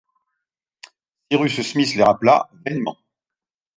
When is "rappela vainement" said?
2.03-2.97